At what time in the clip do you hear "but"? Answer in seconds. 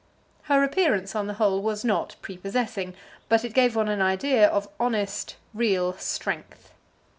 3.29-3.45